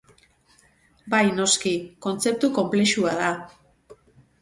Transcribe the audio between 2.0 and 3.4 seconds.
kontzeptu konplexua da.